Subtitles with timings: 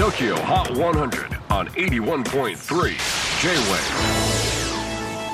[0.00, 2.54] TOKYO HOT 100 on 81.3 J-WAVE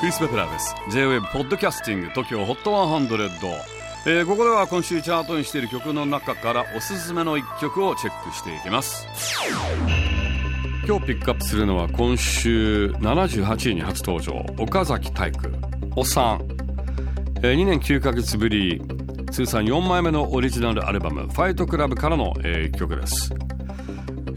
[0.01, 0.75] クリス・ベプラーです。
[0.91, 3.31] J-WAVE ポッドキャスティング TOKYO HOT 100、
[4.07, 9.07] えーここでは今週チャートにしている曲の中からおすすめの一曲をチェックしていきます。
[10.85, 15.53] 今日ピックアップするのは今週78位に初登場岡崎体育
[15.95, 16.41] おさん、
[17.37, 18.83] えー2年9ヶ月ぶり
[19.31, 23.33] 通算4枚目のオリジナルアルバム「ファイトクラブ」からの、えー一曲です、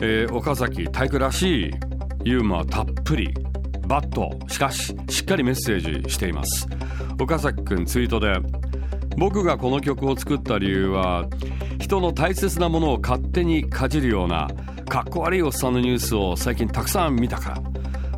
[0.01, 1.71] えー岡崎体育らしい
[2.23, 3.33] ユーモアたっぷり。
[3.87, 4.31] バット。
[4.47, 6.67] しかししっかりメッセージしています。
[7.19, 8.39] 岡崎くんツイートで
[9.17, 11.25] 僕がこの曲を作った理由は
[11.79, 14.47] 人の大切なものを勝手にかじるような
[14.87, 17.61] かっこ悪いおっさんのニュースを最近たくさん見たから。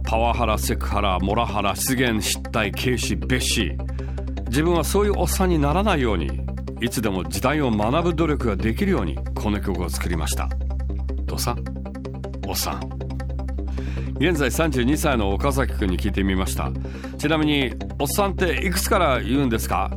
[0.04, 3.72] パワハラセクハラモラハラ失言失態軽視蔑視。
[4.48, 6.42] 自分はそういうおっさんにならないように
[6.82, 10.50] いつでも時代を学ぶ努力ができるようにこの曲を作りました。
[11.26, 11.56] どうさ
[12.48, 12.90] おっさん。
[14.20, 16.72] 現在32歳の岡崎くんに聞いてみました。
[17.18, 19.90] ちなみにおっさんっていくつから言うんですか？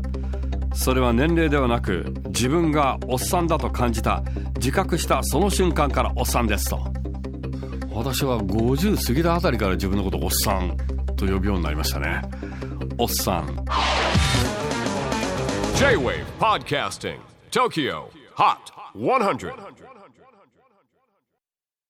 [0.74, 4.22] それは年齢ではなく自分がおっさんだと感じた
[4.56, 6.80] 自覚したその瞬間からおっさんですと。
[7.92, 10.76] 私は50過ぎたあたりから自分のことおっさん
[11.16, 12.22] と呼ぶようになりましたね。
[12.98, 13.64] おっさん。
[15.76, 17.18] J-WAVE PODCASTING
[17.50, 18.04] TOKYO
[18.36, 18.56] HOT
[18.96, 19.52] 100